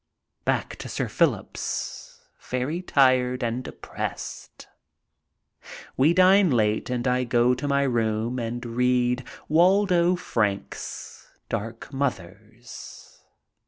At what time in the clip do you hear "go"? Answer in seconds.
7.23-7.53